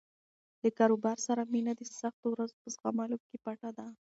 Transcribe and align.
له 0.61 0.69
کاروبار 0.79 1.17
سره 1.27 1.41
مینه 1.53 1.73
د 1.75 1.81
سختو 1.99 2.27
ورځو 2.31 2.55
په 2.61 2.67
زغملو 2.75 3.17
کې 3.27 3.35
پټه 3.45 3.69
ده. 3.77 3.87